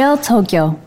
[0.00, 0.80] Real Tokyo.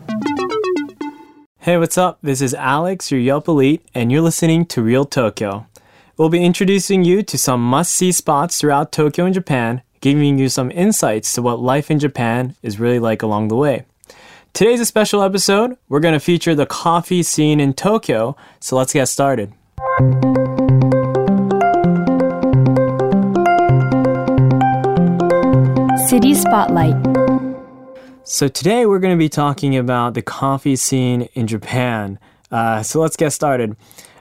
[1.60, 2.18] Hey, what's up?
[2.20, 5.68] This is Alex, your Yelp Elite, and you're listening to Real Tokyo.
[6.16, 10.48] We'll be introducing you to some must see spots throughout Tokyo and Japan, giving you
[10.48, 13.84] some insights to what life in Japan is really like along the way.
[14.52, 15.76] Today's a special episode.
[15.88, 19.52] We're going to feature the coffee scene in Tokyo, so let's get started.
[26.08, 27.23] City Spotlight.
[28.26, 32.18] So, today we're going to be talking about the coffee scene in Japan.
[32.50, 33.76] Uh, so, let's get started.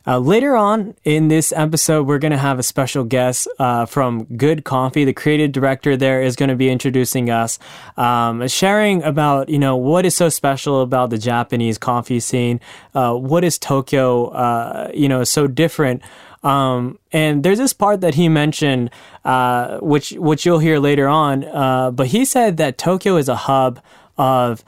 [0.05, 4.25] Uh, later on in this episode, we're going to have a special guest uh, from
[4.35, 5.05] Good Coffee.
[5.05, 7.59] The creative director there is going to be introducing us,
[7.95, 12.59] um, sharing about you know what is so special about the Japanese coffee scene.
[12.93, 16.03] Uh, what is Tokyo, uh, you know, so different.
[16.43, 18.89] Um, and there's this part that he mentioned,
[19.23, 21.43] uh, which which you'll hear later on.
[21.45, 23.81] Uh, but he said that Tokyo is a hub
[24.17, 24.63] of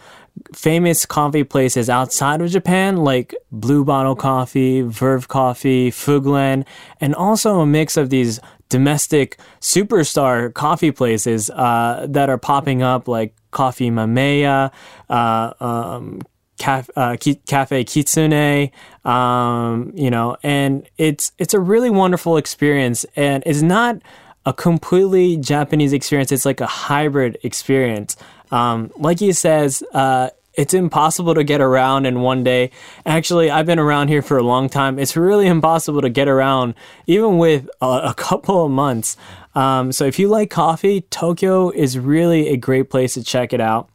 [0.54, 6.66] famous coffee places outside of Japan, like Blue Bottle Coffee, Verve Coffee, Fuglen,
[7.00, 8.40] and also a mix of these
[8.70, 14.72] domestic superstar coffee places uh, that are popping up, like Coffee Mameya,
[15.10, 16.22] uh, um,
[16.58, 17.18] Cafe, uh,
[17.48, 18.72] Cafe Kitsune,
[19.04, 23.98] um, you know, and it's it's a really wonderful experience, and it's not
[24.46, 26.32] a completely Japanese experience.
[26.32, 28.16] It's like a hybrid experience.
[28.52, 32.72] Um, like he says, uh, it's impossible to get around in one day.
[33.06, 35.00] Actually, I've been around here for a long time.
[35.00, 36.76] It's really impossible to get around,
[37.08, 39.18] even with a, a couple of months.
[39.56, 43.62] Um, so if you like coffee, Tokyo is really a great place to check it
[43.62, 43.90] out.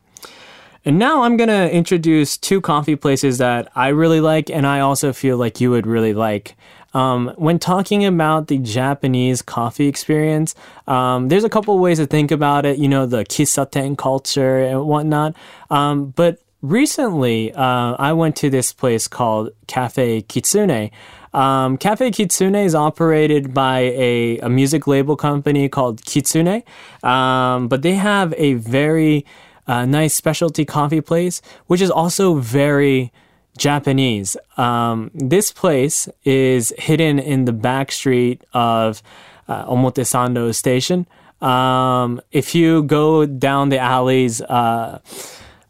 [0.84, 4.80] And now I'm going to introduce two coffee places that I really like and I
[4.80, 6.56] also feel like you would really like.
[6.92, 10.54] Um, when talking about the Japanese coffee experience,
[10.86, 14.86] um, there's a couple ways to think about it, you know, the kissaten culture and
[14.86, 15.36] whatnot.
[15.68, 20.91] Um, but recently, uh, I went to this place called Cafe Kitsune.
[21.32, 26.64] Um, Cafe Kitsune is operated by a, a music label company called Kitsune,
[27.04, 29.24] um, but they have a very
[29.70, 33.12] uh, nice specialty coffee place, which is also very
[33.56, 34.36] Japanese.
[34.56, 39.00] Um, this place is hidden in the back street of
[39.47, 41.06] uh, Omotesando Station.
[41.41, 44.98] Um, if you go down the alleys, uh,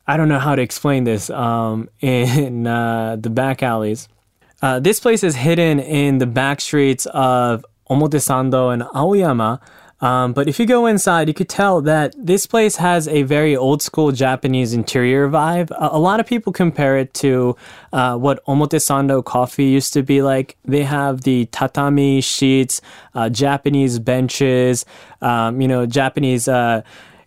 [0.07, 4.09] I don't know how to explain this, um, in uh, the back alleys.
[4.63, 9.61] Uh, this place is hidden in the back streets of Omotesando and Aoyama.
[10.01, 13.55] Um, but if you go inside, you could tell that this place has a very
[13.55, 15.71] old school Japanese interior vibe.
[15.73, 17.57] A, a lot of people compare it to
[17.93, 20.57] uh, what Omotesando coffee used to be like.
[20.65, 22.81] They have the tatami sheets,
[23.15, 24.87] uh, Japanese benches,
[25.21, 26.49] um, you know, Japanese.
[26.49, 26.83] Uh,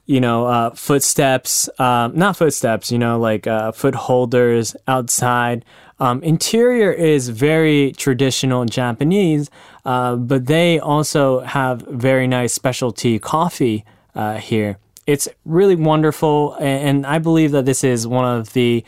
[0.06, 5.64] you know, uh, footsteps, um, not footsteps, you know, like uh, foot holders outside.
[6.04, 9.50] Um, interior is very traditional Japanese,
[9.86, 14.80] uh, but they also have very nice specialty coffee uh, here.
[15.08, 18.84] It's really wonderful, and I believe that this is one of the,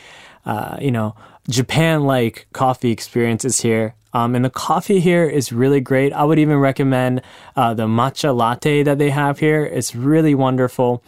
[0.45, 1.15] uh, you know,
[1.47, 3.95] Japan-like coffee experiences here.
[4.13, 6.11] Um, and the coffee here is really great.
[6.11, 7.21] I would even recommend
[7.55, 9.63] uh, the matcha latte that they have here.
[9.63, 11.01] It's really wonderful.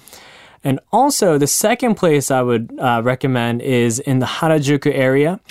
[0.64, 5.42] And also, the second place I would uh, recommend is in the Harajuku area.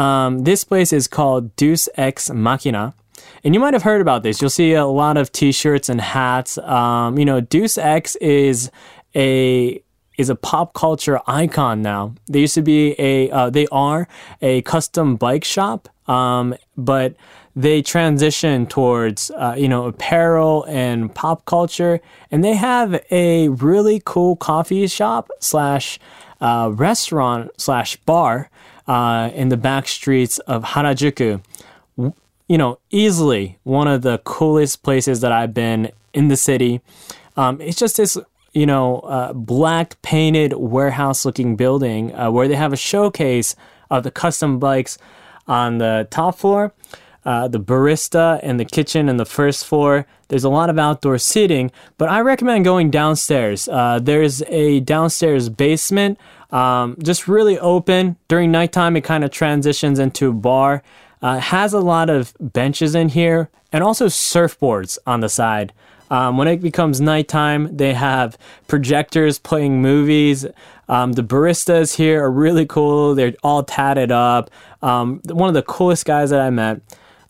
[0.00, 2.94] Um, this place is called Deus Ex Machina.
[3.44, 4.40] And you might have heard about this.
[4.40, 6.56] You'll see a lot of t-shirts and hats.
[6.56, 8.70] Um, you know, Deus Ex is
[9.14, 9.82] a
[10.16, 12.14] is a pop culture icon now.
[12.28, 14.08] They used to be a uh, they are
[14.40, 17.14] a custom bike shop, um, but
[17.54, 22.00] they transition towards uh, you know apparel and pop culture,
[22.30, 25.98] and they have a really cool coffee shop slash
[26.40, 28.48] uh, restaurant slash bar
[28.86, 31.42] uh, in the back streets of Harajuku.
[31.96, 36.80] You know, easily one of the coolest places that I've been in the city.
[37.36, 38.18] Um, it's just this,
[38.52, 43.54] you know, uh, black painted warehouse looking building uh, where they have a showcase
[43.90, 44.98] of the custom bikes
[45.46, 46.72] on the top floor.
[47.22, 50.06] Uh, the barista and the kitchen and the first floor.
[50.28, 53.68] There's a lot of outdoor seating, but I recommend going downstairs.
[53.68, 56.18] Uh, there's a downstairs basement,
[56.52, 58.16] um, just really open.
[58.28, 60.82] During nighttime, it kind of transitions into a bar.
[61.22, 65.72] Uh, has a lot of benches in here and also surfboards on the side.
[66.10, 68.36] Um, when it becomes nighttime, they have
[68.66, 70.44] projectors playing movies.
[70.88, 73.14] Um, the baristas here are really cool.
[73.14, 74.50] They're all tatted up.
[74.82, 76.80] Um, one of the coolest guys that I met.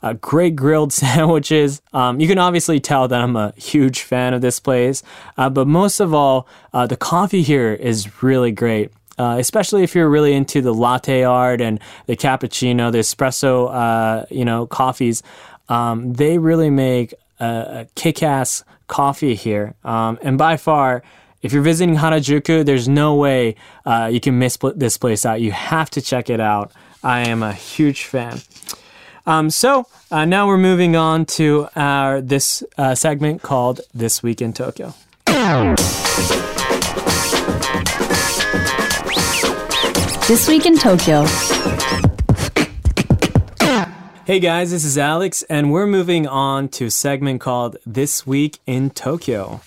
[0.03, 1.83] Uh, great grilled sandwiches.
[1.93, 5.03] Um, you can obviously tell that I'm a huge fan of this place.
[5.37, 8.93] Uh, but most of all, uh, the coffee here is really great.
[9.19, 14.25] Uh, especially if you're really into the latte art and the cappuccino, the espresso, uh,
[14.31, 15.23] you know, coffees.
[15.69, 19.75] Um, they really make a, a kick-ass coffee here.
[19.85, 21.03] Um, and by far,
[21.43, 25.41] if you're visiting Harajuku, there's no way uh, you can miss this place out.
[25.41, 26.73] You have to check it out.
[27.03, 28.41] I am a huge fan.
[29.27, 34.43] Um, so uh, now we're moving on to our this uh, segment called This Week
[34.43, 34.95] in Tokyo.
[40.31, 41.25] This week in Tokyo.
[44.25, 48.61] Hey guys, this is Alex, and we're moving on to a segment called This Week
[48.65, 49.61] in Tokyo.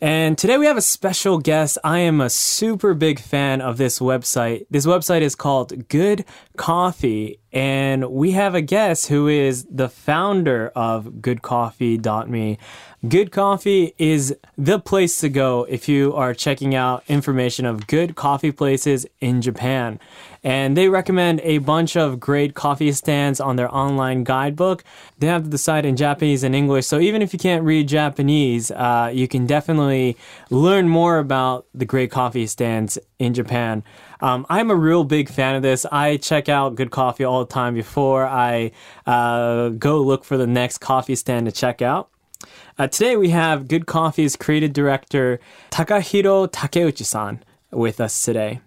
[0.00, 1.78] And today we have a special guest.
[1.84, 4.66] I am a super big fan of this website.
[4.68, 6.24] This website is called Good
[6.56, 12.58] Coffee, and we have a guest who is the founder of goodcoffee.me.
[13.08, 18.14] Good Coffee is the place to go if you are checking out information of good
[18.14, 19.98] coffee places in Japan.
[20.44, 24.84] And they recommend a bunch of great coffee stands on their online guidebook.
[25.18, 28.70] They have the site in Japanese and English, so even if you can't read Japanese,
[28.70, 30.18] uh, you can definitely
[30.50, 33.82] learn more about the great coffee stands in Japan.
[34.21, 35.85] Um, I'm a real big fan of this.
[35.91, 38.71] I check out good coffee all the time before I
[39.05, 42.09] uh, go look for the next coffee stand to check out.
[42.77, 45.39] Uh, today we have Good Coffee's creative director
[45.71, 48.59] Takahiro Takeuchi-san with us today.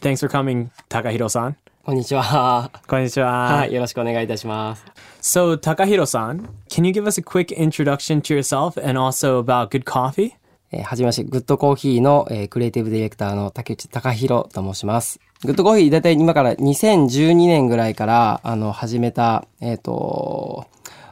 [0.00, 1.56] Thanks for coming, Takahiro-san.
[1.84, 2.70] こんにちは。
[2.86, 3.56] こんにちは。
[3.56, 4.84] はい、よろしくお願いいたします。
[5.20, 9.84] So Takahiro-san, can you give us a quick introduction to yourself and also about Good
[9.84, 10.36] Coffee?
[10.71, 15.19] えーはじめまして、グッドコーヒーの、えークリエイティブディレクターの竹内隆弘と申します。
[15.43, 20.67] グッドコーヒー、だいたい今から2012年ぐらいから、あの、始めた、えっ、と、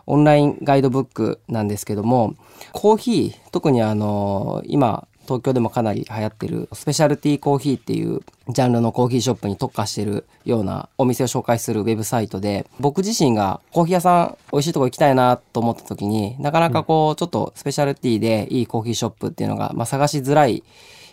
[0.06, 2.36] オンラインガイドブックなんですけども、
[2.72, 20.64] コーヒー、特にあの、今、東京でもかなり流行ってるスペシャルティーコーヒーっていうジャンルのコーヒーショップに特化してるようなお店を紹介するウェブサイトで僕自身がコーヒー屋さん美味しいとこ行きたいなと思った時になかなかこうちょっとスペシャルティーでいいコーヒーショップっていうのがまあ探しづらい、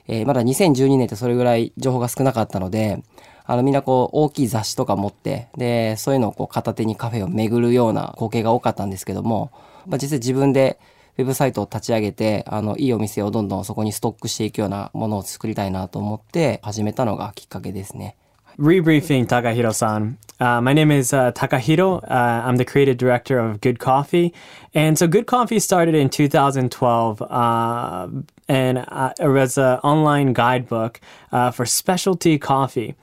[0.06, 3.02] えーまだ2012年ってそれぐらい情報が少なかったので
[3.46, 9.50] あのみんなこう大きい雑誌とか持ってでそういうのをこう片手にカフェを巡るような光景が多かったんですけども、
[9.86, 10.78] まあ、実際自分で
[11.16, 18.16] ウェブサイトを立ち上げて、あの、いいお店をどんどんそこにストックしていくようなものを作りたいなと思って始めたのがきっかけですね。
[18.58, 20.16] Rebriefing Takahiro-san.
[20.38, 22.02] Uh, my name is uh, Takahiro.
[22.04, 24.32] Uh, I'm the creative director of Good Coffee.
[24.74, 28.08] And so Good Coffee started in 2012 uh,
[28.48, 31.00] and uh, it was an online guidebook
[31.32, 32.94] uh, for specialty coffee.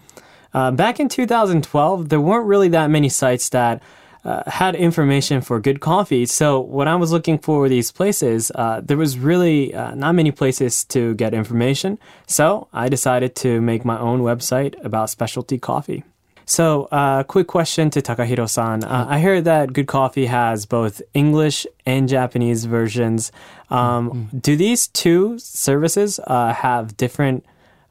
[0.54, 3.82] Uh, back in 2012, there weren't really that many sites that
[4.24, 6.26] uh, had information for good coffee.
[6.26, 10.32] So when I was looking for these places, uh, there was really uh, not many
[10.32, 11.98] places to get information.
[12.28, 16.04] So I decided to make my own website about specialty coffee.
[16.46, 18.84] So, uh, quick question to Takahiro-san.
[18.84, 23.32] Uh, I heard that Good Coffee has both English and Japanese versions.
[23.70, 27.46] Um, Do these two services uh, have different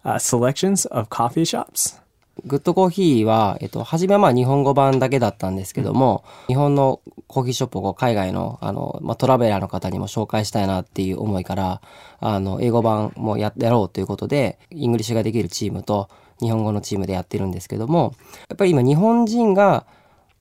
[0.04, 2.00] uh, selections of coffee shops?
[2.44, 11.80] グッドコーヒーは、えっと、初めはまあ日本語版だけだったんですけども、日本のコーヒーショップを海外の、あの、まあトラベラーの方にも紹介したいなっていう思いから、
[12.18, 16.08] あの、英語版もややろうということで、イングリッシュができるチームと
[16.40, 18.14] 日本語のチームでやってるんですけども、
[18.48, 19.86] やっぱり今日本人が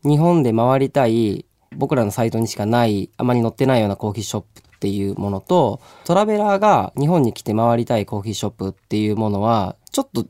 [0.03, 10.25] 日本で回りたい、僕らのサイトにしかない、あまり載ってないようなコーヒーショップっていうものと、トラベラーが日本に来て回りたいコーヒーショップっていうものは、ちょっと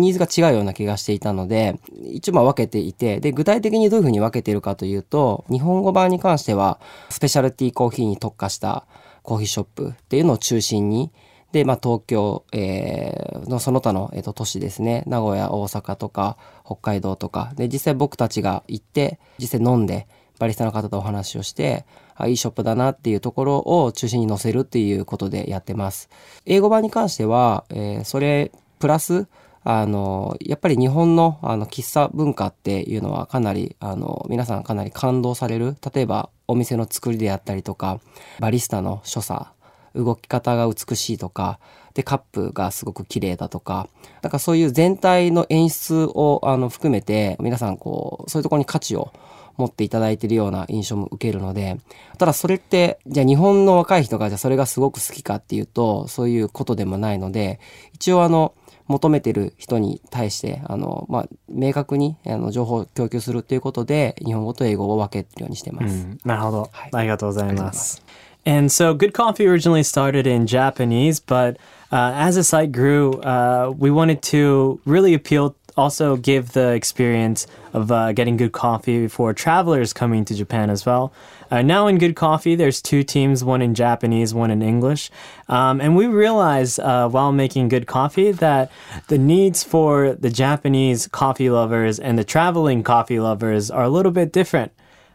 [0.00, 1.78] ニーズが違うような気がしていたので、
[2.12, 8.86] 一応まあ分けていて、で、具体的にどういうふうに分けているかというと、日本語版に関しては、スペシャルティーコーヒーに特化した
[9.22, 11.10] コーヒーショップっていうのを中心に、
[11.52, 15.04] で、まあ、東京、えーのその他の、えーと都市ですね。
[15.06, 17.52] 名古屋、大阪とか、北海道とか。
[17.54, 20.08] で、実際僕たちが行って、実際飲んで、
[20.40, 21.84] バリスタの方とお話をして、
[22.16, 26.08] あ、いいショップだなっていうところを中心に載せるっていうことでやってます。
[26.44, 29.28] 英語版に関しては、えーそれ、プラス、
[29.64, 35.76] あの、やっぱり日本のあの喫茶文化っていうのはかなり、あの、皆さんかなり感動される。
[35.94, 37.98] 例えば、お店の作りであったりとか、
[38.40, 39.46] バリスタの所作、
[39.94, 41.58] 動き方が美しいとか、
[41.94, 43.88] で、カップがすごく綺麗だとか、
[44.20, 49.12] なんかそういう全体の演出をあの含めて、皆さんこう、そういうところに価値を
[49.56, 51.78] 持っていただいているような印象も受けるので、
[52.18, 57.60] ただそれって、じゃあ日本の若い人がじゃあそれがすごく好きかっていうと、そういうことでもないので、
[57.92, 58.54] 一応あの、
[58.86, 65.94] 求めてる人に対して、あの、まあ、明確に、あの、情報を供給するということで、日本語と英語を分けるようにしてます。
[65.94, 66.70] うん、なるほど。
[66.72, 68.02] はい、ありがとうございます。
[68.46, 71.56] And so Good Coffee originally started in Japanese, but
[71.90, 77.46] uh, as the site grew, uh, we wanted to really appeal also give the experience
[77.72, 81.12] of uh, getting good coffee for travelers coming to Japan as well.
[81.50, 85.10] Uh, now in Good Coffee, there's two teams, one in Japanese, one in English.
[85.48, 88.70] Um, and we realized uh, while making good coffee that
[89.08, 94.12] the needs for the Japanese coffee lovers and the traveling coffee lovers are a little
[94.12, 94.72] bit different.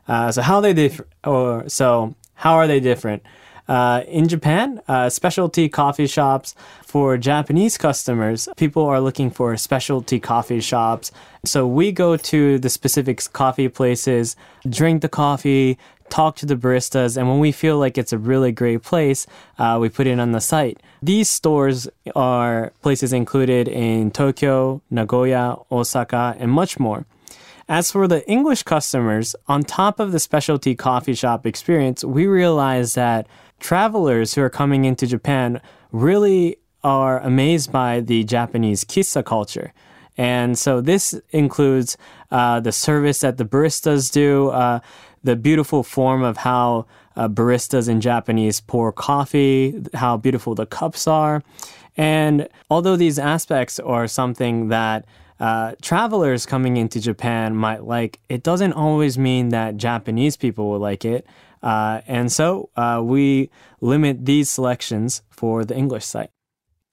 [0.07, 1.11] Uh, so how they different?
[1.23, 3.23] Or so how are they different?
[3.69, 10.19] Uh, in Japan, uh, specialty coffee shops for Japanese customers, people are looking for specialty
[10.19, 11.11] coffee shops.
[11.45, 14.35] So we go to the specific coffee places,
[14.67, 15.77] drink the coffee,
[16.09, 19.27] talk to the baristas, and when we feel like it's a really great place,
[19.59, 20.81] uh, we put it on the site.
[21.03, 27.05] These stores are places included in Tokyo, Nagoya, Osaka, and much more.
[27.67, 32.95] As for the English customers, on top of the specialty coffee shop experience, we realized
[32.95, 33.27] that
[33.59, 35.61] travelers who are coming into Japan
[35.91, 39.73] really are amazed by the Japanese kissa culture.
[40.17, 41.97] And so this includes
[42.31, 44.79] uh, the service that the baristas do, uh,
[45.23, 51.07] the beautiful form of how uh, baristas in Japanese pour coffee, how beautiful the cups
[51.07, 51.43] are.
[51.97, 55.05] And although these aspects are something that
[55.39, 60.79] uh, travelers coming into Japan might like, it doesn't always mean that Japanese people will
[60.79, 61.25] like it.
[61.61, 63.49] Uh, and so uh, we
[63.81, 66.31] limit these selections for the English site.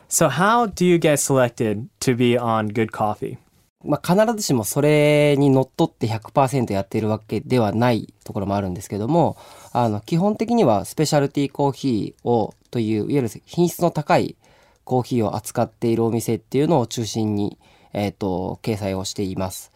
[0.09, 3.39] So how do you get selected to be on Good Coffee?
[3.85, 9.37] まあ、必ずしもそれにのっとって100%やっているわけではないところもあるんですけども、
[9.73, 14.37] あの、基本的にはスペシャルティーコーヒーをという、いわゆる品質の高い
[14.85, 17.59] コーヒーを扱っているお店っていうのを中心に、
[17.93, 19.73] え、ー、と、掲載をしています。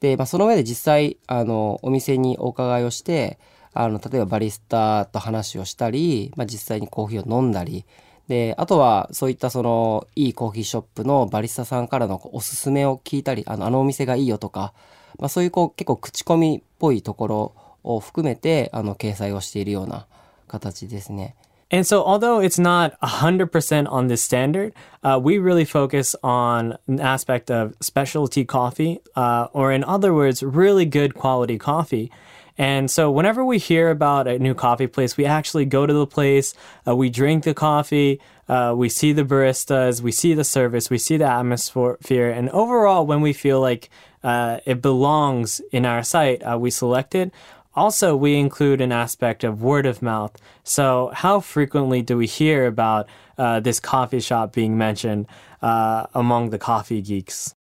[0.00, 3.38] で、まあ、その上で実際、あの、お店にお伺いをして、
[3.80, 7.84] あの、例えばバリスタと話をしたり、まあ、実際にコーヒーを飲んだり、
[8.26, 14.74] で、あとはそういったそのいいコーヒーショップのバリスタさんからのおすすめを聞いたり、あの、あのお店がいいよとか、
[15.18, 17.54] まあそういうこう結構口コミっぽいところ
[17.84, 20.06] を含めて、あの、掲載をしているような
[20.48, 21.36] 形ですね。
[21.70, 24.72] And so, although it's not 100% on this standard,
[25.04, 30.42] uh, we really focus on an aspect of specialty coffee, uh, or in other words,
[30.42, 32.10] really good quality coffee.
[32.58, 36.06] And so whenever we hear about a new coffee place, we actually go to the
[36.06, 36.54] place,
[36.86, 40.98] uh, we drink the coffee, uh, we see the baristas, we see the service, we
[40.98, 43.88] see the atmosphere, and overall, when we feel like
[44.24, 47.32] uh, it belongs in our site, uh, we select it.
[47.76, 50.36] Also, we include an aspect of word of mouth.
[50.64, 55.28] So, how frequently do we hear about uh, this coffee shop being mentioned
[55.62, 57.54] uh, among the coffee geeks?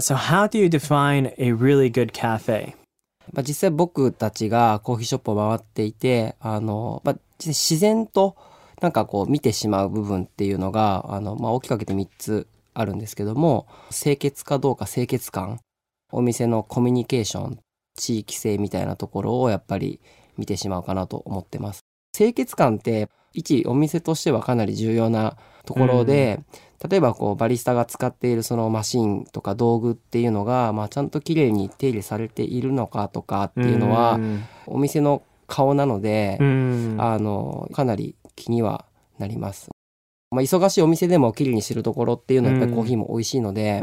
[0.00, 2.74] so, how do you define a really good cafe?
[3.32, 8.36] まあ、実際僕たちがコーヒーショップを回っていて、あの、まあ、自然と
[8.80, 15.60] なんかこう見てしまう部分っていうのが、あの、まあ、大きく分けて3つあるんですけども、清潔かどうか清潔感、
[16.12, 17.58] お店のコミュニケーション、
[17.94, 20.00] 地域性みたいなところをやっぱり
[20.36, 21.80] 見てしまうかなと思ってます。
[22.12, 26.40] 清潔感って一お店としてはかなり重要なところで、
[26.88, 34.18] 例えばこうバリスタが使っているそのマシンとか道具っていうのが、まあ、ちゃんときれいに手入れされているのかとかっていうのは、
[34.66, 36.44] お店の顔なので、あ
[37.18, 38.86] のかなり気には
[39.18, 39.70] なります。
[40.30, 43.82] まあ、忙しいお店でもきれいにしてるところっていうのはやっぱりコーヒーも美味しいので、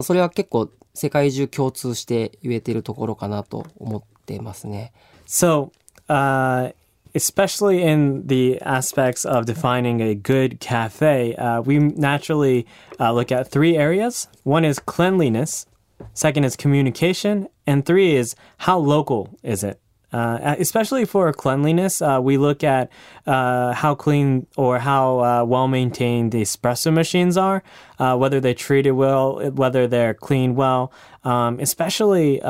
[0.00, 4.92] それは結構世界中共通して言えてるところかなと思ってますね。
[5.26, 5.70] So,
[6.08, 6.74] uh,
[7.14, 12.66] especially in the aspects of defining a good cafe, uh, we naturally
[13.00, 14.28] uh, look at three areas.
[14.44, 15.66] One is cleanliness,
[16.14, 19.80] second is communication, and three is how local is it.
[20.10, 22.90] Uh, especially for cleanliness, uh, we look at
[23.26, 27.62] uh, how clean or how uh, well maintained the espresso machines are,
[27.98, 30.92] whether they're treated well, whether they're cleaned well.
[31.24, 32.40] Um, especially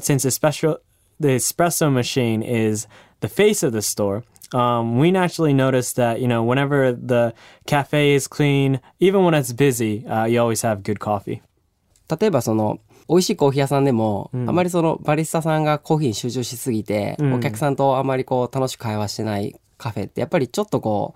[0.00, 0.78] since espresso,
[1.20, 2.86] the espresso machine is
[3.20, 7.34] the face of the store, um, we naturally notice that, you know, whenever the
[7.66, 11.42] cafe is clean, even when it's busy, uh, you always have good coffee.
[12.08, 21.14] 例えばその、美味しいコーヒー屋さんでも、うん、あまりそのバリスタさんがコーヒーに集中しすぎて、うん、お客さんとあまりこう楽しく会話してないカフェってやっぱりちょっとこ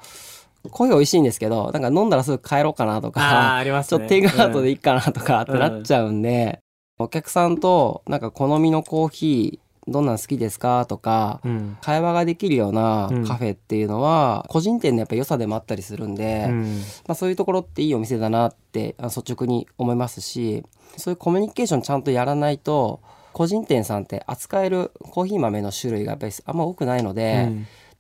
[0.64, 3.21] うコーヒー美味しいんですけどなんか飲んだらすぐ帰ろうかなとか
[3.61, 6.61] あね、ちょっとテイクアウトでいいかなとかってなっちゃうんで、
[6.99, 10.87] うん、お客さんとなんか好みのコーヒーどんなん好きですか？
[10.87, 11.41] とか、
[11.81, 16.49] 会話ができるようなカフェっていうのは、個人店のやっぱ良さでもあったりするんで、
[17.07, 20.62] まあ、そういうところっていいお店だなって率直に思いますし
[20.97, 23.01] そういうコミュニケーションちゃんとやらないと
[23.33, 27.51] 個人店さんって扱えるコーヒー豆の種類がやっぱりあんま多くないので、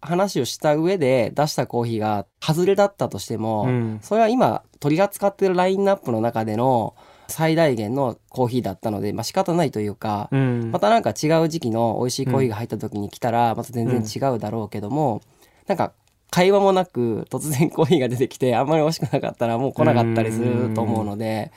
[0.00, 3.98] 話をした上で出したコーヒーが外れだったとしても、うん。
[4.02, 6.94] それは今取り扱ってるラインナップの中での
[7.28, 15.22] 最大限のコーヒーだったので、まあ、仕方ないというか、うんまたなんか違う時期の美味しいコーヒーが入った時に来たらまた全然違うだろうけども、
[15.66, 15.92] なんか
[16.30, 21.52] 会話もなく突然コーヒーが出てきてあんまり美味しくなかったらもう来なかったりすると思うので。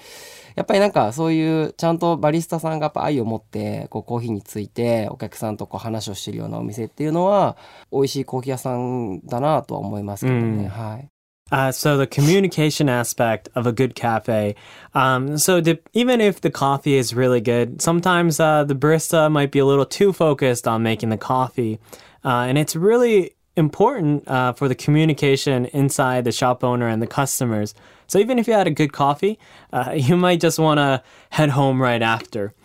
[0.55, 7.57] やっぱりなんかそういうちゃんとバリスタさんがやっぱ愛を持ってこうコーヒーについてお客さんとこう話をしてるようなお店っていうのは
[7.91, 10.63] 美味しいコーヒー屋さんだなとは思いますけどね。
[10.63, 11.09] うんはい。
[11.51, 14.55] Uh, so the communication aspect of a good cafe.
[14.95, 15.61] Um, so
[15.93, 19.85] even if the coffee is really good, sometimes uh, the barista might be a little
[19.85, 21.79] too focused on making the coffee,
[22.23, 27.07] uh, and it's really important uh, for the communication inside the shop owner and the
[27.07, 27.75] customers.
[28.07, 29.37] So even if you had a good coffee,
[29.71, 32.55] uh, you might just want to head home right after.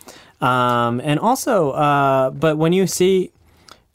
[0.41, 3.31] Um, and also, uh, but when you see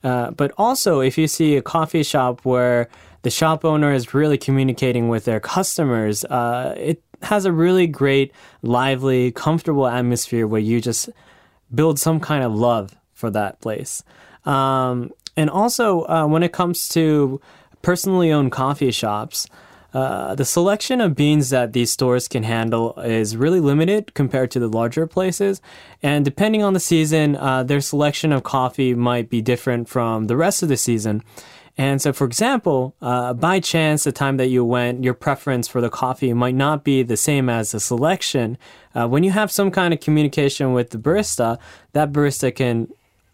[0.04, 2.90] but also, if you see a coffee shop where
[3.26, 8.32] the shop owner is really communicating with their customers, uh, it has a really great,
[8.62, 11.10] lively, comfortable atmosphere where you just
[11.74, 14.04] build some kind of love for that place.
[14.46, 17.42] Um, and also, uh, when it comes to
[17.82, 19.48] personally owned coffee shops,
[19.96, 24.60] uh, the selection of beans that these stores can handle is really limited compared to
[24.60, 25.62] the larger places.
[26.04, 30.38] And depending on the season, uh, their selection of coffee might be different from the
[30.38, 31.24] rest of the season.
[31.78, 35.82] And so, for example, uh, by chance, the time that you went, your preference for
[35.82, 38.58] the coffee might not be the same as the selection.
[38.94, 41.58] Uh, when you have some kind of communication with the barista,
[41.92, 42.88] that barista can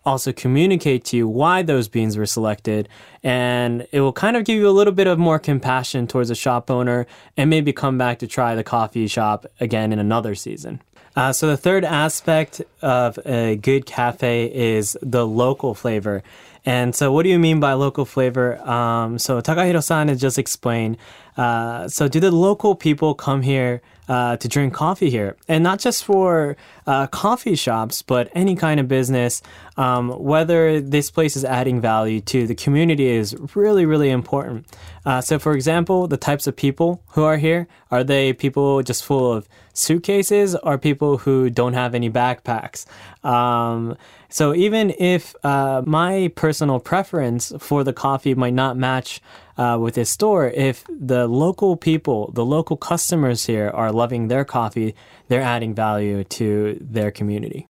[0.06, 2.90] also communicate to you why those beans were selected
[3.24, 6.36] and it will kind of give you a little bit of more compassion towards the
[6.36, 7.06] shop owner
[7.38, 10.82] and maybe come back to try the coffee shop again in another season
[11.16, 16.24] uh, so the third aspect of a good cafe is the local flavor
[16.66, 18.58] and so what do you mean by local flavor?
[18.70, 20.98] Um, so takahiro-san has just explained.
[21.36, 25.80] Uh, so do the local people come here uh, to drink coffee here, and not
[25.80, 29.42] just for uh, coffee shops, but any kind of business.
[29.77, 34.68] Um, whether this place is adding value to the community is really, really important.
[35.05, 39.03] Uh, so, for example, the types of people who are here are they people just
[39.03, 42.86] full of suitcases, or people who don't have any backpacks?
[43.25, 43.98] Um,
[44.29, 49.22] so, even if uh, my personal preference for the coffee might not match
[49.57, 54.44] uh, with this store, if the local people, the local customers here are loving their
[54.44, 54.96] coffee,
[55.29, 57.68] they're adding value to their community.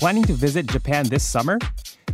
[0.00, 1.58] Planning to visit Japan this summer?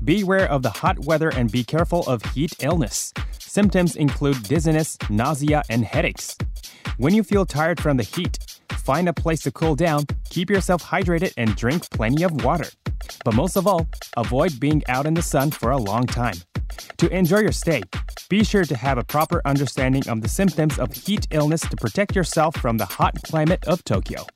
[0.02, 3.14] Beware of the hot weather and be careful of heat illness.
[3.38, 6.36] Symptoms include dizziness, nausea, and headaches.
[6.96, 10.82] When you feel tired from the heat, find a place to cool down, keep yourself
[10.82, 12.66] hydrated, and drink plenty of water.
[13.24, 16.38] But most of all, avoid being out in the sun for a long time.
[16.96, 17.82] To enjoy your stay,
[18.28, 22.16] be sure to have a proper understanding of the symptoms of heat illness to protect
[22.16, 24.26] yourself from the hot climate of Tokyo.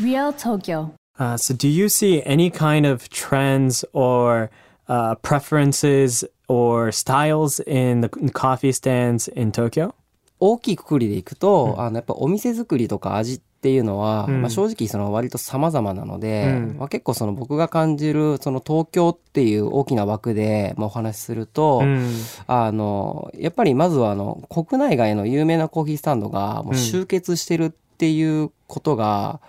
[0.00, 0.92] Real Tokyo.
[1.18, 4.50] Uh, so, do you see any kind of trends or
[4.88, 9.94] uh, preferences or styles in the coffee stands in Tokyo?
[10.40, 22.44] 大きいくくりでいくと、あのやっぱお店作りとか味っていうのは、うんまあ、正直その割と様々なので、うんまあ、結構その僕が感じるその東京っていう大きな枠で、まあ、お話しすると、Mm.
[22.46, 29.40] あのやっぱりまずはあの国内外の有名なコーヒースタンドがもう集結してるっていうことが、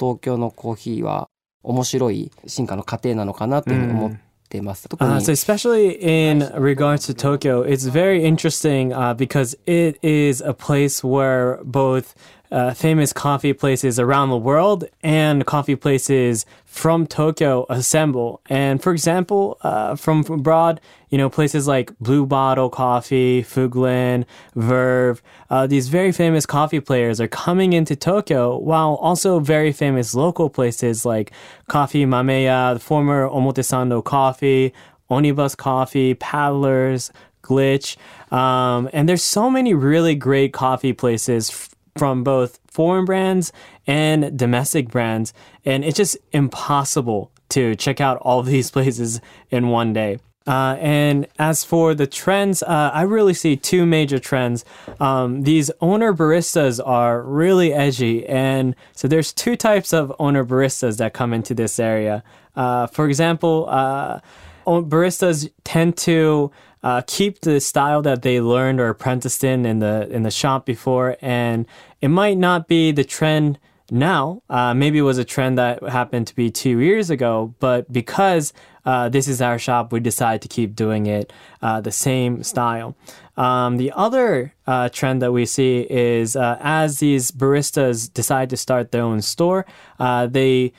[0.00, 1.28] 東京のコーヒーは
[1.62, 4.88] 面白い進化の過程なのかなというふうに思ってます。
[4.88, 11.04] Uh, so especially in regards to Tokyo, it's very interesting uh, because it is a place
[11.04, 12.14] where both
[12.50, 18.40] uh, famous coffee places around the world and coffee places from Tokyo assemble.
[18.48, 24.24] And for example, uh, from from abroad, you know, places like Blue Bottle Coffee, Fuglen,
[24.54, 30.14] Verve, uh, these very famous coffee players are coming into Tokyo, while also very famous
[30.14, 31.32] local places like
[31.68, 34.72] Coffee Mameya, the former Omotesando Coffee,
[35.10, 37.10] Onibus Coffee, Paddlers,
[37.42, 37.96] Glitch.
[38.32, 41.50] Um, and there's so many really great coffee places
[41.96, 43.52] from both foreign brands
[43.86, 45.32] and domestic brands.
[45.64, 50.18] And it's just impossible to check out all these places in one day.
[50.46, 54.64] Uh, and as for the trends, uh, I really see two major trends.
[54.98, 60.96] Um, these owner baristas are really edgy, and so there's two types of owner baristas
[60.96, 62.24] that come into this area.
[62.56, 64.20] Uh, for example, uh,
[64.66, 66.50] baristas tend to
[66.82, 70.64] uh, keep the style that they learned or apprenticed in in the in the shop
[70.64, 71.66] before, and
[72.00, 73.58] it might not be the trend
[73.90, 74.42] now.
[74.48, 78.52] Uh, maybe it was a trend that happened to be two years ago, but because
[78.84, 82.96] uh, this is our shop, we decided to keep doing it uh, the same style.
[83.36, 88.56] Um, the other uh, trend that we see is uh, as these baristas decide to
[88.56, 89.66] start their own store,
[89.98, 90.72] they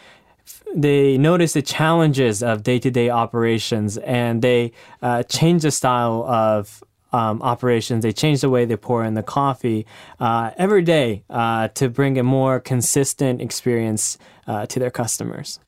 [0.76, 7.42] they notice the challenges of day-to-day operations and they uh, change the style of um,
[7.42, 8.04] operations.
[8.04, 9.86] They change the way they pour in the coffee
[10.20, 15.60] uh, every day uh, to bring a more consistent experience uh, to their customers.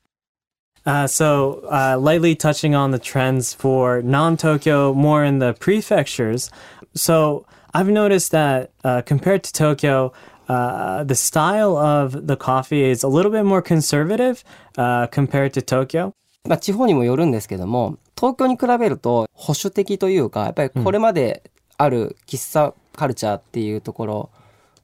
[0.86, 6.50] Uh, so, uh, lightly touching on the trends for non Tokyo, more in the prefectures.
[6.94, 10.12] So, I've noticed that uh, compared to Tokyo,
[10.48, 14.42] uh, the style of the coffee is a little bit more conservative
[14.76, 16.12] uh, compared to Tokyo.
[16.46, 24.30] まあ、地方にもよるんですけども、東京に比べると保守的というか、やっぱりこれまである喫茶カルチャーっていうところ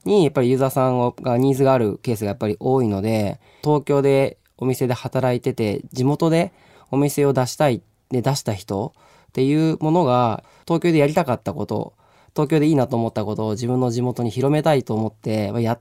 [0.04, 6.52] に、やっぱりユーザーさんがニーズがあるケースがやっぱり多いので、東京でお店で働いてて、地元で
[6.90, 8.94] お店を出したい、で出した人
[9.28, 11.92] っていうものが、東京でやりたかったこと、
[12.34, 15.80] 東京でいいなと思ったことを自分の地元に広めたいと思ってまあやっ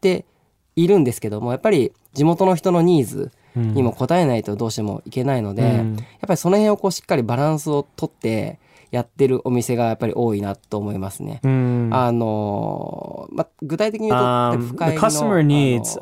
[0.00, 0.24] て
[0.76, 5.96] いるんですけども、やっぱり地元の人のニーズにも応えないとどうしてもいけないので、うん。
[5.96, 8.58] やっぱりその辺をこうしっかりバランスをとって
[8.96, 11.40] やってるお店がやっぱり多いなと思いますね。
[11.44, 15.94] あの、まあ、具体的に言うと、um, uh, the customer needs,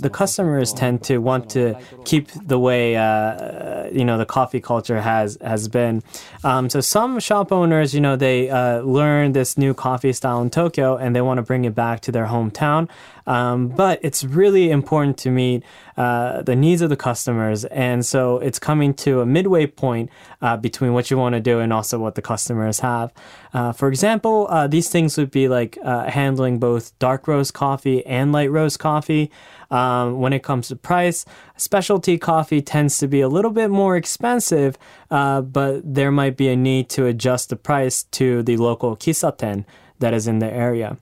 [0.00, 4.60] the customers tend to want to keep the way, uh, uh, you know, the coffee
[4.60, 6.02] culture has, has been.
[6.42, 8.50] Um, so some shop owners, you know, they
[8.82, 12.12] learn this new coffee style in Tokyo and they want to bring it back to
[12.12, 12.88] their hometown.
[13.26, 15.62] Um, but it's really important to meet
[15.96, 17.64] uh, the needs of the customers.
[17.66, 20.10] And so it's coming to a midway point
[20.42, 23.12] uh, between what you want to do and also what the customers have.
[23.52, 28.04] Uh, for example, uh, these things would be like uh, handling both dark roast coffee
[28.06, 29.30] and light roast coffee.
[29.70, 31.24] Um, when it comes to price,
[31.56, 34.76] specialty coffee tends to be a little bit more expensive,
[35.10, 39.64] uh, but there might be a need to adjust the price to the local kissaten
[39.98, 40.96] that is in the area.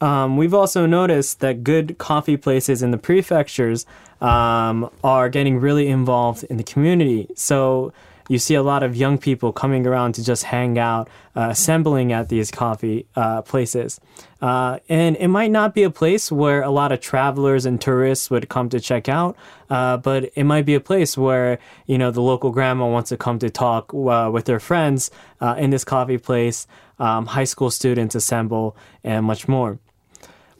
[0.00, 3.86] Um, we've also noticed that good coffee places in the prefectures
[4.20, 7.28] um, are getting really involved in the community.
[7.34, 7.92] So
[8.30, 12.12] you see a lot of young people coming around to just hang out, uh, assembling
[12.12, 14.00] at these coffee uh, places.
[14.40, 18.30] Uh, and it might not be a place where a lot of travelers and tourists
[18.30, 19.36] would come to check out,
[19.68, 23.16] uh, but it might be a place where you know the local grandma wants to
[23.16, 25.10] come to talk uh, with her friends
[25.40, 26.68] uh, in this coffee place.
[27.00, 29.80] Um, high school students assemble, and much more.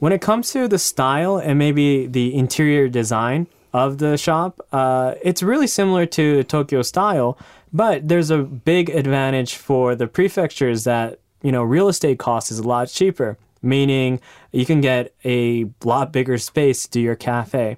[0.00, 5.14] When it comes to the style and maybe the interior design of the shop, uh,
[5.20, 7.36] it's really similar to Tokyo style,
[7.70, 12.58] but there's a big advantage for the prefectures that, you know, real estate cost is
[12.58, 17.76] a lot cheaper, meaning you can get a lot bigger space to your cafe.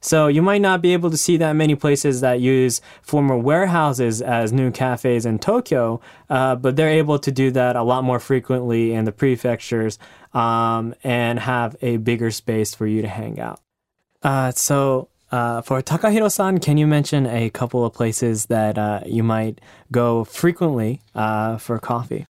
[0.00, 4.22] So you might not be able to see that many places that use former warehouses
[4.22, 8.20] as new cafes in Tokyo, uh, but they're able to do that a lot more
[8.20, 9.98] frequently in the prefectures
[10.32, 13.60] um, and have a bigger space for you to hang out.
[14.22, 19.22] Uh, so uh, for Takahiro-san, can you mention a couple of places that uh, you
[19.22, 22.26] might go frequently uh, for coffee?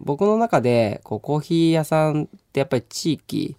[0.00, 3.56] 僕の中でこうコーヒー屋さんってやっぱり地域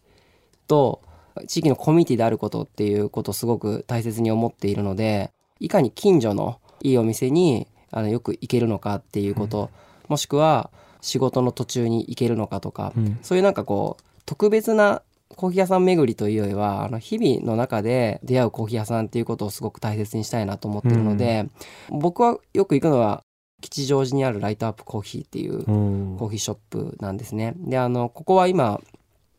[0.68, 1.02] と
[1.47, 9.71] 地域のコミュニティであることっていうことをすごく大切に思っているのでいかに近所のいいお店にあのよく行けるのかっていうこと、
[10.09, 10.71] もしくは
[11.01, 12.93] 仕事の途中に行けるのかとか、
[13.23, 15.03] そういうなんかこう特別な
[15.37, 21.47] コーヒー屋さん巡りというよりはあの日々の中で出会うコーヒー屋さんっていうことをすごく大切にしたいなと思ってるので、
[21.89, 23.23] 僕はよく行くのは
[23.61, 27.55] 吉祥寺にあるライトアップコーヒーっていうコーヒーショップなんですね。
[27.57, 28.81] で、あの、ここは今、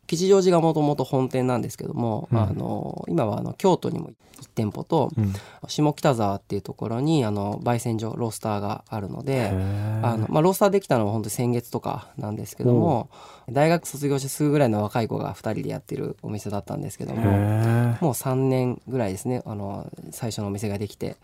[0.08, 5.12] 吉祥寺がもともと本店なんですけども、あの、今はあの京都にも1店舗と、
[5.68, 9.50] 下北沢っていうところに、あの、焙煎所、ロースターがあるので、
[10.04, 13.10] あの、まあ、ロースターできたのは本当に先月とかなんですけども、
[13.50, 21.16] 大学卒業してすぐぐらいの若い子が2人でやってるお店だったんですけども、もう3年ぐらいですね、あの、最初のお店ができて。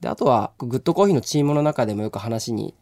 [0.00, 2.74] で、あとは、グッドコーヒーのチームの中でもよく話に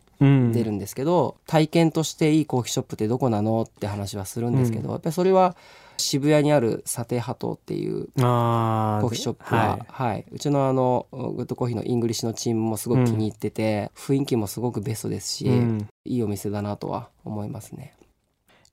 [0.52, 5.56] 出るんですけど、体験としていいコーヒーショップってどこなのって話はするんですけど、やっぱりそれは
[5.98, 15.88] 渋谷にあるサテハトっていうあコーヒーショップは、はい、うちのあのグッドコーヒーのイングリッシュのチームもすごく気に入ってて、雰囲気もすごくベストですし、うん。
[16.04, 17.94] いいお店だなとは思いますね。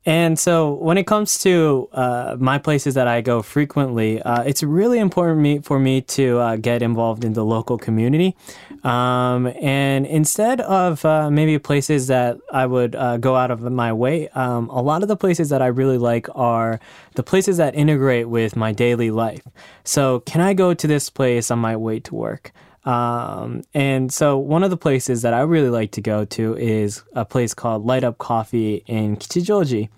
[0.06, 4.64] And so, when it comes to uh, my places that I go frequently, uh, it's
[4.64, 8.38] really important me, for me to uh, get involved in the local community.
[8.84, 13.92] Um, and instead of uh, maybe places that I would uh, go out of my
[13.92, 16.80] way, um, a lot of the places that I really like are
[17.16, 19.44] the places that integrate with my daily life.
[19.84, 22.54] So, can I go to this place on my way to work?
[22.90, 27.04] Um, and so one of the places that I really like to go to is
[27.14, 29.90] a place called Light Up Coffee in Kichijoji.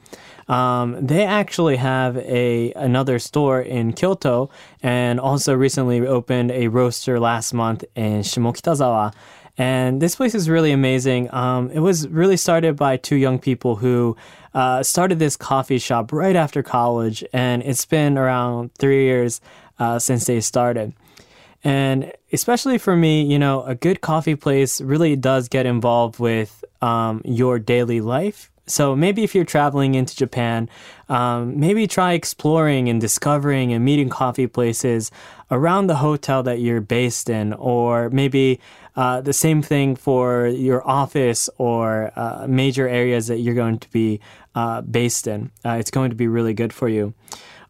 [0.49, 4.49] Um, they actually have a another store in Kyoto
[4.84, 9.13] and also recently opened a roaster last month in Shimokitazawa.
[9.58, 11.34] And this place is really amazing.
[11.34, 14.17] Um, it was really started by two young people who
[14.54, 19.39] uh, started this coffee shop right after college, and it's been around three years
[19.80, 20.93] uh, since they started.
[21.63, 26.63] And especially for me, you know, a good coffee place really does get involved with
[26.82, 28.52] um, your daily life.
[28.67, 30.69] So maybe if you're traveling into Japan,
[31.10, 35.12] um, maybe try exploring and discovering and meeting coffee places
[35.50, 38.60] around the hotel that you're based in, or maybe
[38.95, 43.89] uh, the same thing for your office or uh, major areas that you're going to
[43.89, 44.19] be
[44.56, 45.52] uh, based in.
[45.65, 47.13] Uh, it's going to be really good for you.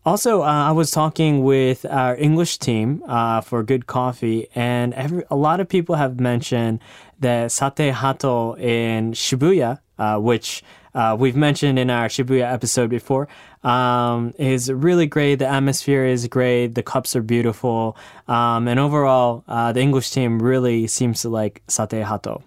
[0.05, 5.25] Also, uh, I was talking with our English team uh, for Good Coffee, and every,
[5.31, 6.79] a lot of people have mentioned
[7.19, 10.63] the Sate Hato in Shibuya, uh, which
[10.95, 13.27] uh, we've mentioned in our Shibuya episode before,
[13.65, 15.41] um, is really great.
[15.41, 16.77] The atmosphere is great.
[16.77, 17.97] The cups are beautiful.
[18.29, 22.43] Um, and overall, uh, the English team really seems to like Sate Hato.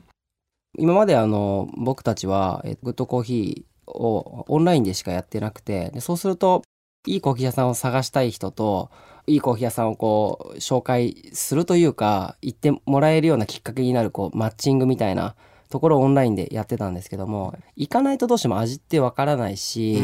[0.78, 6.62] 今まであの僕たちはえグッドコーヒーをオンラインでしかやってなくてでそうすると
[7.07, 8.91] いいコーヒー屋さんを探したい人と
[9.27, 15.35] いいコーヒー屋さんをこう紹介するというか行ってもらえるようなきっかけになるこうマッチングみたいな
[15.71, 19.99] ところをオンラインでやってたんですけども行かないとどうしても味ってわからないし、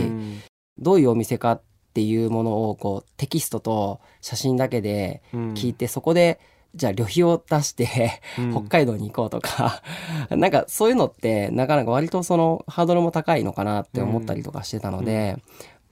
[0.79, 6.41] どういうお店かっていうものをこうテキストと写真だけで聞いて、そこで
[6.75, 8.21] じゃあ旅費を出して、
[8.53, 9.83] 北海道に行こうとか
[10.31, 15.37] なんかそういうのってなかなか割とそのハードルも高いのかなって思ったりとかしてたので、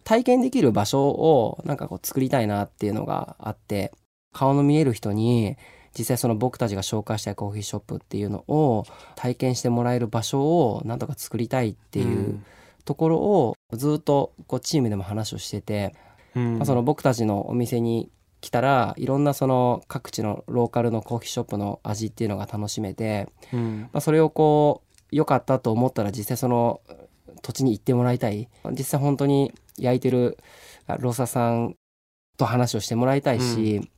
[0.09, 3.92] 体験できる場所をなんかこう作りたいなっていうのがあって
[4.33, 5.59] 顔の見える人に
[5.97, 12.42] 実際その僕たちが紹介したいコーヒーショップっていうのを体験してもらえる場所をなんとか作りたいっていう
[12.87, 15.94] ところをずっとこうチームでも話をしてて、
[16.33, 26.81] まあ、その僕たちのお店に来たらいろんなその各地のローカルのコーヒーショップの味っていうのが楽しめて、まあ、それをこう良かったと思ったら実際その
[27.42, 28.48] 土地に行ってもらいたい。
[28.70, 30.38] 実際本当に焼いてる
[30.98, 31.77] ローサーさん
[32.37, 33.88] と話をしてもらいたいし、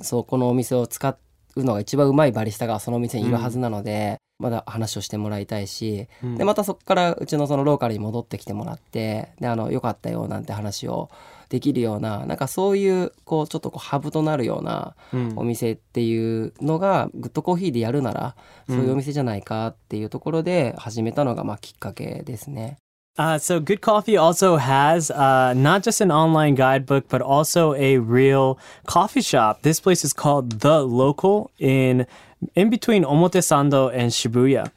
[0.00, 1.16] そうこのお店を使
[1.56, 11.10] うのが一番うまいバリスタがそのお店にいるはずなので、まだ話をしてもらいたいし、でまたそこからうちのそのローカルに戻ってきてもらってであのよかったよなんて話を
[11.48, 14.96] できるようななんかそういうこうちょっとこうハブとなるような
[15.36, 18.34] お店っていうのがグッドコーヒーでやるなら
[18.66, 22.78] そういうお店じゃないかっていうところで始めたのがまあきっかけですね。
[23.18, 28.58] Uh, so Good Coffee also has uh, not just an online guidebook, but also a real
[28.86, 29.62] coffee shop.
[29.62, 32.06] This place is called The Local in
[32.54, 34.72] in between Omotesando and Shibuya.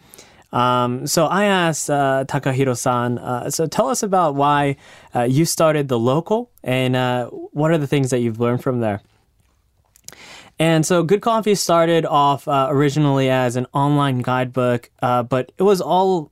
[0.51, 3.17] Um, so I asked uh, Takahiro-san.
[3.17, 4.75] Uh, so tell us about why
[5.15, 8.79] uh, you started The Local and uh, what are the things that you've learned from
[8.81, 9.01] there.
[10.57, 15.63] And so Good Coffee started off uh, originally as an online guidebook, uh, but it
[15.63, 16.31] was all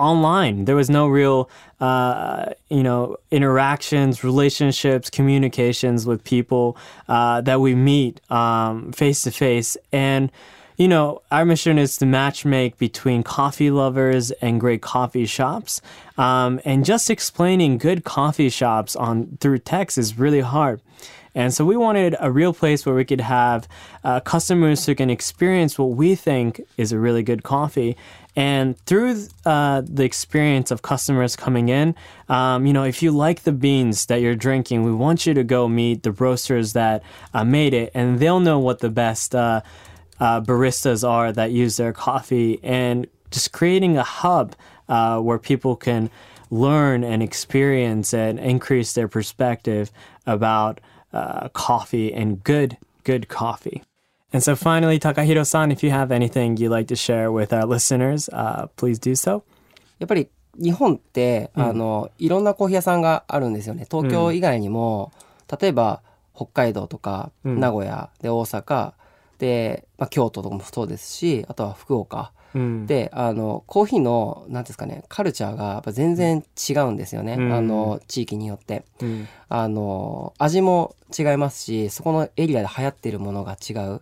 [0.00, 0.64] online.
[0.64, 6.76] There was no real, uh, you know, interactions, relationships, communications with people
[7.08, 8.20] uh, that we meet
[8.92, 9.76] face to face.
[9.92, 10.32] And,
[10.76, 15.82] you know, our mission is to matchmake between coffee lovers and great coffee shops.
[16.16, 20.80] Um, and just explaining good coffee shops on through text is really hard.
[21.34, 23.68] And so we wanted a real place where we could have
[24.02, 27.96] uh, customers who can experience what we think is a really good coffee.
[28.36, 31.94] And through uh, the experience of customers coming in,
[32.28, 35.44] um, you know, if you like the beans that you're drinking, we want you to
[35.44, 37.02] go meet the roasters that
[37.34, 39.62] uh, made it, and they'll know what the best uh,
[40.20, 42.60] uh, baristas are that use their coffee.
[42.62, 44.54] And just creating a hub
[44.88, 46.10] uh, where people can
[46.50, 49.90] learn and experience and increase their perspective
[50.26, 50.80] about
[51.12, 53.82] uh, coffee and good, good coffee.
[54.32, 58.28] And so finally, Takahiro-san, if you have anything you'd like to share with our listeners,
[58.32, 59.42] uh, please do so.
[59.98, 65.12] やっぱり日本って、あのいろんなコーヒー屋さんがあるんですよね東京以外にも、
[65.60, 66.02] 例えば
[66.34, 68.92] 北海道とかうん名古屋で大阪
[69.38, 72.86] で、まあ、京都とかもそうですしあとは福岡うん。
[72.86, 77.52] であのコーヒーのなんていうんですかねカルチャーがやっぱ全然違うんですよね、うん。
[77.52, 78.84] あの地域によって。
[79.00, 79.28] うん。
[79.48, 84.00] あの味も違いますしそこのエリアで流行ってるものが違う。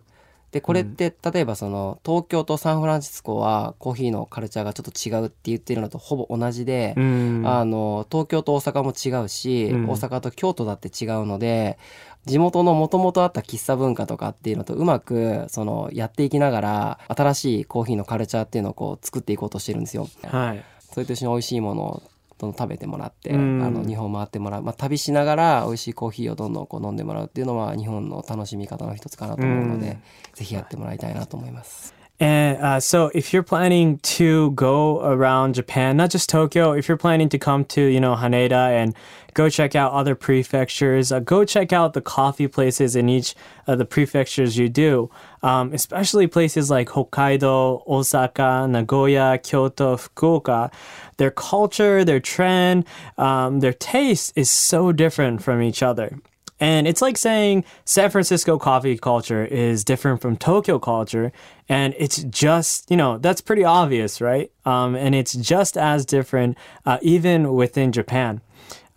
[0.51, 7.43] でこれって、例えばその東京とサンフランシスコはコーヒーのカルチャーがちょっと違うって言ってるのとほぼ同じで、うん。
[7.45, 9.87] あの東京と大阪も違うし、うん。
[9.87, 11.77] 大阪と京都だって違うので
[12.25, 20.07] 地元のもともとあった喫茶文化とかっていうのとうまくそのやっていきながら新しいコーヒーのカルチャーっていうのをこう作っていこうとしてるんですよ。
[20.23, 20.63] はい。
[20.91, 22.03] それと一緒に美味しいものを
[22.39, 29.99] どんどん食べてもらって、うんあの日本回ってもらう、まあ、旅しながら美味しいコーヒーをどんどんこう飲んでもらうっていうのは日本の楽しみ方の一つかなと思うので、
[30.33, 31.98] ぜひやってもらいたいなと思います。
[32.19, 37.29] And uh, so, if you're planning to go around Japan, not just Tokyo, if you're planning
[37.29, 38.93] to come to, you know, Haneda and
[39.33, 43.35] go check out other prefectures, uh, go check out the coffee places in each
[43.67, 45.09] of the prefectures you do,
[45.43, 50.73] um, especially places like Hokkaido, Osaka, Nagoya, Kyoto, Fukuoka.
[51.15, 52.85] Their culture, their trend,
[53.17, 56.19] um, their taste is so different from each other.
[56.59, 61.31] And it's like saying San Francisco coffee culture is different from Tokyo culture.
[61.69, 64.51] And it's just, you know, that's pretty obvious, right?
[64.65, 68.41] Um, and it's just as different, uh, even within Japan.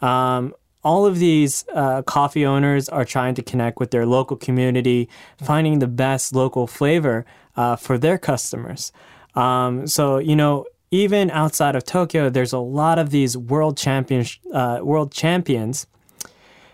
[0.00, 5.08] Um, all of these uh, coffee owners are trying to connect with their local community,
[5.36, 7.24] finding the best local flavor
[7.56, 8.92] uh, for their customers.
[9.34, 14.38] Um, so, you know, even outside of Tokyo, there's a lot of these world champions,
[14.52, 15.86] uh, world champions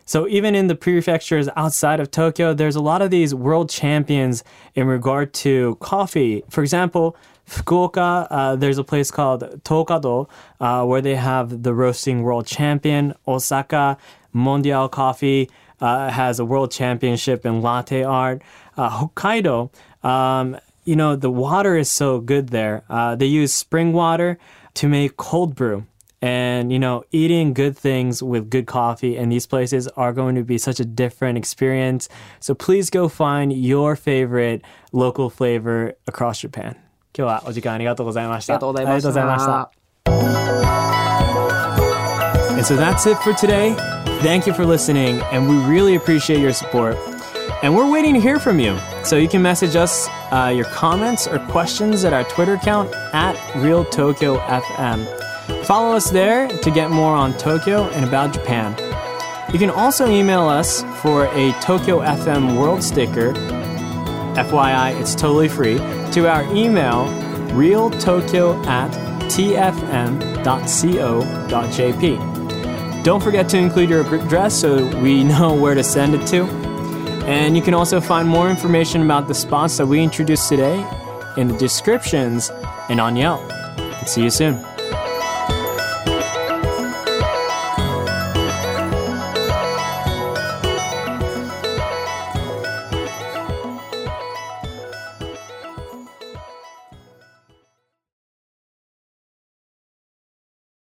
[0.08, 4.42] so even in the prefectures outside of Tokyo, there's a lot of these world champions
[4.74, 6.42] in regard to coffee.
[6.48, 7.14] For example,
[7.46, 10.26] Fukuoka, uh, there's a place called Tokado
[10.60, 13.12] uh, where they have the roasting world champion.
[13.26, 13.98] Osaka,
[14.34, 15.50] Mondial Coffee
[15.82, 18.40] uh, has a world championship in latte art.
[18.78, 19.68] Uh, Hokkaido,
[20.02, 22.82] um, you know, the water is so good there.
[22.88, 24.38] Uh, they use spring water
[24.72, 25.84] to make cold brew
[26.21, 30.43] and you know eating good things with good coffee in these places are going to
[30.43, 32.07] be such a different experience
[32.39, 34.63] so please go find your favorite
[34.93, 36.75] local flavor across Japan
[37.15, 39.83] 今日はお時間ありがとうございましたありがとうございましたありがとうございました
[42.53, 43.75] And so that's it for today.
[44.21, 46.95] Thank you for listening, and we really appreciate your support.
[47.63, 48.77] And we're waiting to hear from you.
[49.03, 53.35] So you can message us uh, your comments or questions at our Twitter account at
[53.55, 55.26] RealTokyoFM.
[55.64, 58.74] Follow us there to get more on Tokyo and about Japan.
[59.52, 63.32] You can also email us for a Tokyo FM World sticker.
[64.34, 65.78] FYI, it's totally free.
[66.12, 67.06] To our email,
[67.54, 68.90] realtokyo at
[69.30, 69.78] tfm.co.jp.
[73.04, 76.44] Don't forget to include your address so we know where to send it to.
[77.24, 80.86] And you can also find more information about the spots that we introduced today
[81.36, 82.50] in the descriptions
[82.88, 83.50] and on Yelp.
[84.06, 84.67] See you soon.